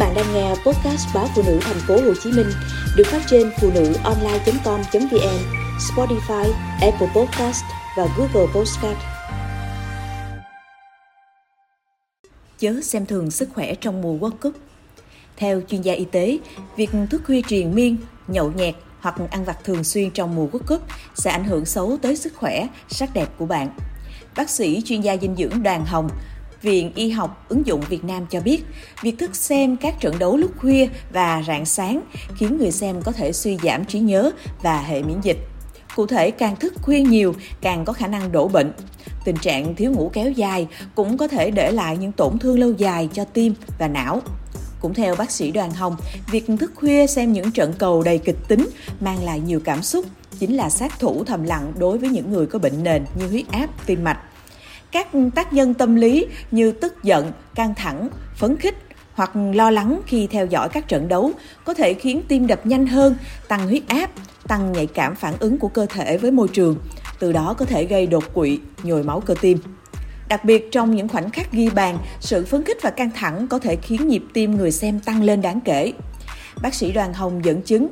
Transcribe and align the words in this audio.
bạn 0.00 0.14
đang 0.14 0.34
nghe 0.34 0.48
podcast 0.48 1.14
báo 1.14 1.28
phụ 1.34 1.42
nữ 1.46 1.58
thành 1.62 1.78
phố 1.88 1.94
Hồ 1.94 2.14
Chí 2.22 2.32
Minh 2.32 2.50
được 2.96 3.06
phát 3.06 3.22
trên 3.26 3.50
phụ 3.60 3.70
nữ 3.74 3.94
online.com.vn, 4.04 5.38
Spotify, 5.78 6.52
Apple 6.80 7.08
Podcast 7.14 7.64
và 7.96 8.06
Google 8.16 8.52
Podcast. 8.54 8.98
Chớ 12.58 12.80
xem 12.82 13.06
thường 13.06 13.30
sức 13.30 13.48
khỏe 13.54 13.74
trong 13.74 14.02
mùa 14.02 14.18
World 14.18 14.36
Cup. 14.42 14.54
Theo 15.36 15.60
chuyên 15.68 15.82
gia 15.82 15.92
y 15.92 16.04
tế, 16.04 16.38
việc 16.76 16.90
thức 17.10 17.22
khuya 17.26 17.40
triền 17.48 17.74
miên, 17.74 17.96
nhậu 18.28 18.52
nhẹt 18.52 18.74
hoặc 19.00 19.14
ăn 19.30 19.44
vặt 19.44 19.64
thường 19.64 19.84
xuyên 19.84 20.10
trong 20.10 20.36
mùa 20.36 20.46
World 20.52 20.66
Cup 20.66 20.82
sẽ 21.14 21.30
ảnh 21.30 21.44
hưởng 21.44 21.64
xấu 21.64 21.98
tới 22.02 22.16
sức 22.16 22.32
khỏe, 22.36 22.68
sắc 22.88 23.14
đẹp 23.14 23.28
của 23.38 23.46
bạn. 23.46 23.68
Bác 24.36 24.50
sĩ 24.50 24.82
chuyên 24.84 25.00
gia 25.00 25.16
dinh 25.16 25.36
dưỡng 25.36 25.62
Đoàn 25.62 25.86
Hồng 25.86 26.08
Viện 26.62 26.92
Y 26.94 27.10
học 27.10 27.44
ứng 27.48 27.66
dụng 27.66 27.80
Việt 27.88 28.04
Nam 28.04 28.26
cho 28.30 28.40
biết, 28.40 28.64
việc 29.02 29.18
thức 29.18 29.36
xem 29.36 29.76
các 29.76 30.00
trận 30.00 30.18
đấu 30.18 30.36
lúc 30.36 30.50
khuya 30.58 30.88
và 31.12 31.42
rạng 31.46 31.66
sáng 31.66 32.00
khiến 32.36 32.58
người 32.58 32.70
xem 32.70 33.02
có 33.02 33.12
thể 33.12 33.32
suy 33.32 33.58
giảm 33.62 33.84
trí 33.84 33.98
nhớ 33.98 34.30
và 34.62 34.80
hệ 34.80 35.02
miễn 35.02 35.20
dịch. 35.20 35.38
Cụ 35.96 36.06
thể, 36.06 36.30
càng 36.30 36.56
thức 36.56 36.74
khuya 36.82 37.00
nhiều, 37.00 37.34
càng 37.60 37.84
có 37.84 37.92
khả 37.92 38.06
năng 38.06 38.32
đổ 38.32 38.48
bệnh. 38.48 38.72
Tình 39.24 39.36
trạng 39.36 39.74
thiếu 39.74 39.92
ngủ 39.92 40.10
kéo 40.12 40.30
dài 40.30 40.66
cũng 40.94 41.18
có 41.18 41.28
thể 41.28 41.50
để 41.50 41.70
lại 41.72 41.96
những 41.96 42.12
tổn 42.12 42.38
thương 42.38 42.58
lâu 42.58 42.72
dài 42.72 43.08
cho 43.12 43.24
tim 43.24 43.54
và 43.78 43.88
não. 43.88 44.22
Cũng 44.80 44.94
theo 44.94 45.16
bác 45.16 45.30
sĩ 45.30 45.50
Đoàn 45.50 45.70
Hồng, 45.70 45.96
việc 46.30 46.44
thức 46.60 46.72
khuya 46.74 47.06
xem 47.06 47.32
những 47.32 47.50
trận 47.50 47.72
cầu 47.78 48.02
đầy 48.02 48.18
kịch 48.18 48.38
tính 48.48 48.68
mang 49.00 49.24
lại 49.24 49.40
nhiều 49.40 49.60
cảm 49.64 49.82
xúc 49.82 50.06
chính 50.38 50.56
là 50.56 50.70
sát 50.70 50.98
thủ 50.98 51.24
thầm 51.24 51.44
lặng 51.44 51.72
đối 51.78 51.98
với 51.98 52.08
những 52.08 52.32
người 52.32 52.46
có 52.46 52.58
bệnh 52.58 52.84
nền 52.84 53.04
như 53.18 53.28
huyết 53.28 53.48
áp, 53.52 53.86
tim 53.86 54.04
mạch 54.04 54.18
các 54.92 55.08
tác 55.34 55.52
nhân 55.52 55.74
tâm 55.74 55.96
lý 55.96 56.26
như 56.50 56.72
tức 56.72 57.02
giận, 57.02 57.32
căng 57.54 57.74
thẳng, 57.74 58.08
phấn 58.36 58.56
khích 58.56 58.76
hoặc 59.12 59.30
lo 59.54 59.70
lắng 59.70 60.00
khi 60.06 60.26
theo 60.26 60.46
dõi 60.46 60.68
các 60.68 60.88
trận 60.88 61.08
đấu 61.08 61.32
có 61.64 61.74
thể 61.74 61.94
khiến 61.94 62.22
tim 62.28 62.46
đập 62.46 62.66
nhanh 62.66 62.86
hơn, 62.86 63.16
tăng 63.48 63.66
huyết 63.66 63.88
áp, 63.88 64.10
tăng 64.48 64.72
nhạy 64.72 64.86
cảm 64.86 65.14
phản 65.14 65.34
ứng 65.40 65.58
của 65.58 65.68
cơ 65.68 65.86
thể 65.86 66.18
với 66.18 66.30
môi 66.30 66.48
trường, 66.48 66.76
từ 67.18 67.32
đó 67.32 67.54
có 67.58 67.64
thể 67.64 67.84
gây 67.84 68.06
đột 68.06 68.24
quỵ, 68.34 68.60
nhồi 68.82 69.02
máu 69.02 69.20
cơ 69.20 69.34
tim. 69.40 69.58
Đặc 70.28 70.44
biệt 70.44 70.72
trong 70.72 70.96
những 70.96 71.08
khoảnh 71.08 71.30
khắc 71.30 71.52
ghi 71.52 71.70
bàn, 71.70 71.98
sự 72.20 72.46
phấn 72.46 72.64
khích 72.64 72.78
và 72.82 72.90
căng 72.90 73.10
thẳng 73.14 73.46
có 73.48 73.58
thể 73.58 73.76
khiến 73.76 74.08
nhịp 74.08 74.22
tim 74.32 74.56
người 74.56 74.72
xem 74.72 75.00
tăng 75.00 75.22
lên 75.22 75.42
đáng 75.42 75.60
kể. 75.60 75.92
Bác 76.62 76.74
sĩ 76.74 76.92
Đoàn 76.92 77.14
Hồng 77.14 77.44
dẫn 77.44 77.62
chứng 77.62 77.88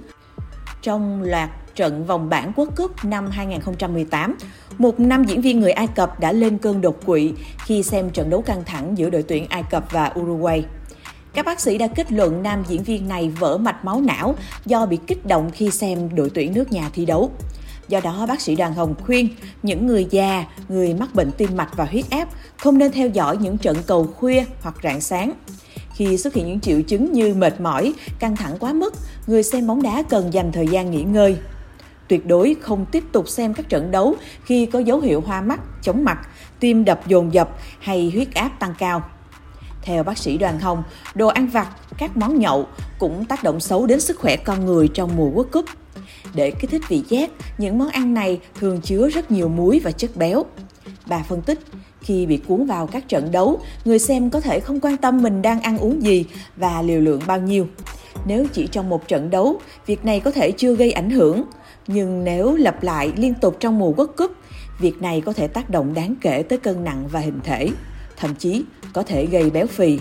trong 0.83 1.23
loạt 1.23 1.51
trận 1.79 2.05
vòng 2.05 2.29
bảng 2.29 2.53
quốc 2.57 2.69
cúp 2.77 3.05
năm 3.05 3.31
2018, 3.31 4.37
một 4.79 5.01
nam 5.01 5.25
diễn 5.25 5.41
viên 5.41 5.61
người 5.61 5.73
Ai 5.73 5.87
Cập 5.87 6.21
đã 6.21 6.33
lên 6.33 6.59
cơn 6.59 6.81
đột 6.81 7.07
quỵ 7.07 7.33
khi 7.67 7.83
xem 7.83 8.11
trận 8.11 8.31
đấu 8.31 8.43
căng 8.43 8.65
thẳng 8.65 8.99
giữa 8.99 9.11
đội 9.11 9.23
tuyển 9.23 9.47
Ai 9.49 9.63
Cập 9.71 9.93
và 9.93 10.13
Uruguay. 10.21 10.65
Các 11.35 11.47
bác 11.47 11.61
sĩ 11.61 11.79
đã 11.79 11.87
kết 11.87 12.13
luận 12.13 12.43
nam 12.43 12.65
diễn 12.69 12.83
viên 12.83 13.09
này 13.09 13.33
vỡ 13.39 13.59
mạch 13.59 13.85
máu 13.85 14.01
não 14.01 14.35
do 14.67 14.87
bị 14.87 14.99
kích 15.07 15.27
động 15.27 15.51
khi 15.51 15.71
xem 15.71 16.15
đội 16.15 16.31
tuyển 16.31 16.55
nước 16.55 16.73
nhà 16.73 16.91
thi 16.95 17.07
đấu. 17.07 17.31
Do 17.89 18.01
đó, 18.01 18.27
bác 18.29 18.41
sĩ 18.41 18.57
Đoàn 18.57 18.75
Hồng 18.75 18.95
khuyên 19.07 19.29
những 19.63 19.87
người 19.87 20.07
già, 20.11 20.45
người 20.69 20.95
mắc 20.95 21.15
bệnh 21.15 21.31
tim 21.33 21.57
mạch 21.57 21.71
và 21.77 21.85
huyết 21.85 22.11
áp 22.11 22.29
không 22.57 22.79
nên 22.79 22.93
theo 22.93 23.09
dõi 23.09 23.37
những 23.37 23.59
trận 23.59 23.77
cầu 23.87 24.07
khuya 24.17 24.45
hoặc 24.63 24.75
rạng 24.83 25.01
sáng. 25.01 25.33
Khi 25.95 26.19
xuất 26.19 26.35
hiện 26.35 26.47
những 26.47 26.61
triệu 26.61 26.83
chứng 26.83 27.13
như 27.13 27.35
mệt 27.35 27.61
mỏi, 27.61 27.93
căng 28.19 28.37
thẳng 28.37 28.57
quá 28.61 28.73
mức, 28.73 28.95
người 29.27 29.43
xem 29.43 29.67
bóng 29.67 29.83
đá 29.83 30.03
cần 30.03 30.33
dành 30.33 30.53
thời 30.53 30.67
gian 30.67 30.91
nghỉ 30.91 31.03
ngơi, 31.03 31.37
tuyệt 32.09 32.27
đối 32.27 32.57
không 32.61 32.87
tiếp 32.87 33.05
tục 33.13 33.29
xem 33.29 33.55
các 33.55 33.69
trận 33.69 33.91
đấu 33.91 34.15
khi 34.45 34.67
có 34.67 34.79
dấu 34.79 35.01
hiệu 35.01 35.21
hoa 35.21 35.41
mắt, 35.41 35.61
chóng 35.83 36.05
mặt, 36.05 36.29
tim 36.61 36.85
đập 36.85 37.07
dồn 37.07 37.35
dập 37.35 37.59
hay 37.79 38.11
huyết 38.15 38.35
áp 38.35 38.49
tăng 38.49 38.75
cao. 38.79 39.03
Theo 39.83 40.03
bác 40.03 40.19
sĩ 40.19 40.39
Đoàn 40.39 40.61
Hồng, 40.61 40.83
đồ 41.15 41.29
ăn 41.29 41.47
vặt, 41.47 41.69
các 41.99 42.17
món 42.17 42.39
nhậu 42.39 42.67
cũng 42.99 43.25
tác 43.25 43.43
động 43.43 43.61
xấu 43.61 43.87
đến 43.87 44.01
sức 44.01 44.19
khỏe 44.19 44.37
con 44.37 44.67
người 44.67 44.89
trong 44.89 45.17
mùa 45.17 45.31
World 45.31 45.45
Cup. 45.53 45.65
Để 46.35 46.51
kích 46.51 46.71
thích 46.71 46.83
vị 46.89 47.03
giác, 47.09 47.31
những 47.59 47.79
món 47.79 47.89
ăn 47.89 48.15
này 48.15 48.41
thường 48.61 48.81
chứa 48.81 49.09
rất 49.09 49.31
nhiều 49.31 49.49
muối 49.49 49.81
và 49.85 49.91
chất 49.91 50.17
béo. 50.17 50.45
Bà 51.07 51.19
phân 51.19 51.43
tích, 51.43 51.59
khi 52.01 52.27
bị 52.27 52.37
cuốn 52.37 52.67
vào 52.67 52.87
các 52.87 53.09
trận 53.09 53.33
đấu, 53.33 53.61
người 53.85 53.99
xem 53.99 54.31
có 54.31 54.41
thể 54.41 54.61
không 54.61 54.81
quan 54.81 54.97
tâm 54.97 55.23
mình 55.23 55.43
đang 55.43 55.61
ăn 55.61 55.79
uống 55.79 56.03
gì 56.03 56.25
và 56.57 56.83
liều 56.83 57.01
lượng 57.01 57.21
bao 57.27 57.41
nhiêu. 57.41 57.67
Nếu 58.27 58.47
chỉ 58.53 58.67
trong 58.67 58.89
một 58.89 59.09
trận 59.09 59.31
đấu, 59.31 59.61
việc 59.87 60.05
này 60.05 60.21
có 60.21 60.31
thể 60.31 60.53
chưa 60.53 60.75
gây 60.75 60.93
ảnh 60.93 61.11
hưởng, 61.11 61.45
nhưng 61.89 62.25
nếu 62.25 62.57
lặp 62.57 62.83
lại 62.83 63.13
liên 63.17 63.35
tục 63.35 63.57
trong 63.61 63.79
mùa 63.79 63.93
World 63.93 64.07
Cup, 64.07 64.33
việc 64.79 65.03
này 65.03 65.23
có 65.27 65.33
thể 65.33 65.49
tác 65.49 65.71
động 65.71 65.95
đáng 65.95 66.15
kể 66.21 66.43
tới 66.49 66.59
cân 66.59 66.85
nặng 66.85 67.09
và 67.11 67.21
hình 67.21 67.41
thể, 67.45 67.69
thậm 68.17 68.35
chí 68.35 68.65
có 68.93 69.03
thể 69.03 69.27
gây 69.27 69.51
béo 69.51 69.67
phì. 69.67 69.99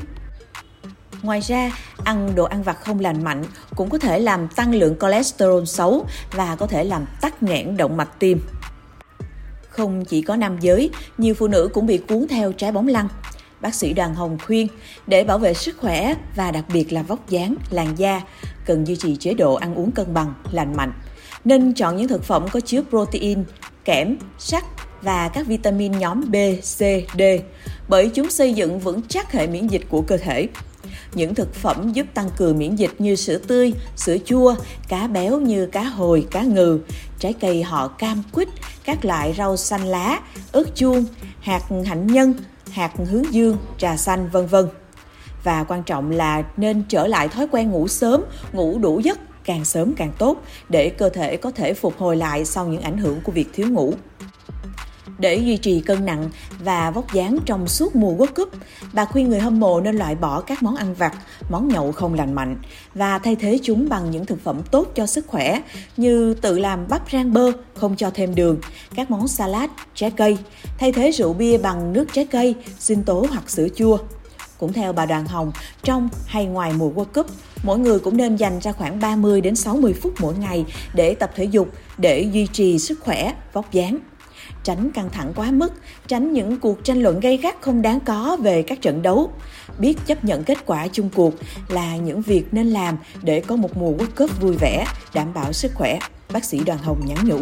Ngoài 1.21 1.39
ra, 1.41 1.71
ăn 2.03 2.35
đồ 2.35 2.43
ăn 2.43 2.63
vặt 2.63 2.77
không 2.81 2.99
lành 2.99 3.23
mạnh 3.23 3.43
cũng 3.75 3.89
có 3.89 3.97
thể 3.97 4.19
làm 4.19 4.47
tăng 4.47 4.73
lượng 4.73 4.95
cholesterol 5.01 5.63
xấu 5.65 6.05
và 6.31 6.55
có 6.55 6.67
thể 6.67 6.83
làm 6.83 7.05
tắc 7.21 7.43
nghẽn 7.43 7.77
động 7.77 7.97
mạch 7.97 8.19
tim. 8.19 8.41
Không 9.69 10.05
chỉ 10.05 10.21
có 10.21 10.35
nam 10.35 10.57
giới, 10.59 10.89
nhiều 11.17 11.33
phụ 11.33 11.47
nữ 11.47 11.69
cũng 11.73 11.85
bị 11.85 11.97
cuốn 11.97 12.27
theo 12.29 12.51
trái 12.51 12.71
bóng 12.71 12.87
lăn. 12.87 13.07
Bác 13.61 13.75
sĩ 13.75 13.93
Đoàn 13.93 14.15
Hồng 14.15 14.37
khuyên, 14.45 14.67
để 15.07 15.23
bảo 15.23 15.37
vệ 15.37 15.53
sức 15.53 15.77
khỏe 15.77 16.13
và 16.35 16.51
đặc 16.51 16.65
biệt 16.73 16.93
là 16.93 17.01
vóc 17.01 17.29
dáng, 17.29 17.55
làn 17.69 17.95
da, 17.97 18.21
cần 18.65 18.87
duy 18.87 18.95
trì 18.95 19.15
chế 19.15 19.33
độ 19.33 19.53
ăn 19.53 19.75
uống 19.75 19.91
cân 19.91 20.13
bằng, 20.13 20.33
lành 20.51 20.75
mạnh 20.75 20.91
nên 21.47 21.73
chọn 21.73 21.97
những 21.97 22.07
thực 22.07 22.23
phẩm 22.23 22.45
có 22.51 22.59
chứa 22.59 22.81
protein, 22.89 23.43
kẽm, 23.85 24.17
sắt 24.39 24.63
và 25.01 25.29
các 25.29 25.47
vitamin 25.47 25.91
nhóm 25.91 26.31
B, 26.31 26.35
C, 26.61 26.79
D 27.17 27.21
bởi 27.87 28.09
chúng 28.13 28.29
xây 28.29 28.53
dựng 28.53 28.79
vững 28.79 29.01
chắc 29.07 29.31
hệ 29.31 29.47
miễn 29.47 29.67
dịch 29.67 29.81
của 29.89 30.01
cơ 30.01 30.17
thể. 30.17 30.47
Những 31.13 31.35
thực 31.35 31.53
phẩm 31.53 31.93
giúp 31.93 32.05
tăng 32.13 32.29
cường 32.37 32.57
miễn 32.57 32.75
dịch 32.75 32.91
như 32.99 33.15
sữa 33.15 33.37
tươi, 33.47 33.73
sữa 33.95 34.17
chua, 34.25 34.55
cá 34.87 35.07
béo 35.07 35.39
như 35.39 35.65
cá 35.65 35.83
hồi, 35.83 36.27
cá 36.31 36.41
ngừ, 36.41 36.79
trái 37.19 37.33
cây 37.33 37.63
họ 37.63 37.87
cam 37.87 38.23
quýt, 38.31 38.47
các 38.83 39.05
loại 39.05 39.33
rau 39.37 39.57
xanh 39.57 39.87
lá, 39.87 40.19
ớt 40.51 40.75
chuông, 40.75 41.05
hạt 41.39 41.61
hạnh 41.85 42.07
nhân, 42.07 42.33
hạt 42.71 42.91
hướng 43.11 43.33
dương, 43.33 43.57
trà 43.77 43.97
xanh 43.97 44.29
vân 44.29 44.45
vân. 44.45 44.65
Và 45.43 45.63
quan 45.63 45.83
trọng 45.83 46.11
là 46.11 46.43
nên 46.57 46.83
trở 46.89 47.07
lại 47.07 47.27
thói 47.27 47.47
quen 47.51 47.71
ngủ 47.71 47.87
sớm, 47.87 48.23
ngủ 48.53 48.79
đủ 48.79 48.99
giấc 48.99 49.19
càng 49.47 49.65
sớm 49.65 49.93
càng 49.93 50.11
tốt 50.17 50.43
để 50.69 50.89
cơ 50.89 51.09
thể 51.09 51.37
có 51.37 51.51
thể 51.51 51.73
phục 51.73 51.97
hồi 51.97 52.15
lại 52.15 52.45
sau 52.45 52.67
những 52.67 52.81
ảnh 52.81 52.97
hưởng 52.97 53.21
của 53.21 53.31
việc 53.31 53.49
thiếu 53.53 53.67
ngủ. 53.69 53.93
Để 55.19 55.35
duy 55.35 55.57
trì 55.57 55.79
cân 55.79 56.05
nặng 56.05 56.29
và 56.59 56.91
vóc 56.91 57.13
dáng 57.13 57.37
trong 57.45 57.67
suốt 57.67 57.95
mùa 57.95 58.15
World 58.15 58.33
Cup, 58.35 58.49
bà 58.93 59.05
khuyên 59.05 59.29
người 59.29 59.39
hâm 59.39 59.59
mộ 59.59 59.81
nên 59.81 59.95
loại 59.95 60.15
bỏ 60.15 60.41
các 60.41 60.63
món 60.63 60.75
ăn 60.75 60.93
vặt, 60.93 61.13
món 61.49 61.67
nhậu 61.67 61.91
không 61.91 62.13
lành 62.13 62.33
mạnh 62.33 62.57
và 62.93 63.19
thay 63.19 63.35
thế 63.35 63.59
chúng 63.63 63.89
bằng 63.89 64.11
những 64.11 64.25
thực 64.25 64.43
phẩm 64.43 64.61
tốt 64.71 64.91
cho 64.95 65.05
sức 65.05 65.27
khỏe 65.27 65.61
như 65.97 66.33
tự 66.33 66.59
làm 66.59 66.87
bắp 66.89 67.11
rang 67.11 67.33
bơ, 67.33 67.51
không 67.73 67.95
cho 67.95 68.11
thêm 68.13 68.35
đường, 68.35 68.57
các 68.95 69.11
món 69.11 69.27
salad, 69.27 69.69
trái 69.95 70.11
cây, 70.11 70.37
thay 70.77 70.91
thế 70.91 71.11
rượu 71.11 71.33
bia 71.33 71.57
bằng 71.57 71.93
nước 71.93 72.05
trái 72.13 72.25
cây, 72.25 72.55
sinh 72.79 73.03
tố 73.03 73.25
hoặc 73.29 73.49
sữa 73.49 73.67
chua. 73.75 73.97
Cũng 74.57 74.73
theo 74.73 74.93
bà 74.93 75.05
Đoàn 75.05 75.25
Hồng, 75.25 75.51
trong 75.83 76.09
hay 76.25 76.45
ngoài 76.45 76.73
mùa 76.77 76.91
World 76.91 77.05
Cup, 77.05 77.25
mỗi 77.63 77.79
người 77.79 77.99
cũng 77.99 78.17
nên 78.17 78.35
dành 78.35 78.59
ra 78.59 78.71
khoảng 78.71 78.99
30 78.99 79.41
đến 79.41 79.55
60 79.55 79.93
phút 79.93 80.13
mỗi 80.19 80.33
ngày 80.37 80.65
để 80.93 81.13
tập 81.13 81.31
thể 81.35 81.43
dục 81.43 81.69
để 81.97 82.21
duy 82.31 82.47
trì 82.47 82.79
sức 82.79 82.99
khỏe, 83.01 83.33
vóc 83.53 83.71
dáng. 83.71 83.97
Tránh 84.63 84.91
căng 84.91 85.09
thẳng 85.09 85.33
quá 85.35 85.51
mức, 85.51 85.73
tránh 86.07 86.33
những 86.33 86.59
cuộc 86.59 86.83
tranh 86.83 87.01
luận 87.01 87.19
gây 87.19 87.37
gắt 87.37 87.61
không 87.61 87.81
đáng 87.81 87.99
có 87.99 88.37
về 88.41 88.61
các 88.61 88.81
trận 88.81 89.01
đấu. 89.01 89.31
Biết 89.79 89.97
chấp 90.05 90.23
nhận 90.23 90.43
kết 90.43 90.57
quả 90.65 90.87
chung 90.87 91.09
cuộc 91.15 91.33
là 91.67 91.97
những 91.97 92.21
việc 92.21 92.53
nên 92.53 92.67
làm 92.67 92.97
để 93.21 93.39
có 93.39 93.55
một 93.55 93.77
mùa 93.77 93.91
World 93.91 94.15
Cup 94.17 94.41
vui 94.41 94.55
vẻ, 94.59 94.85
đảm 95.13 95.33
bảo 95.33 95.53
sức 95.53 95.71
khỏe, 95.75 95.99
bác 96.33 96.45
sĩ 96.45 96.59
Đoàn 96.59 96.79
Hồng 96.79 97.01
nhắn 97.05 97.17
nhủ. 97.23 97.39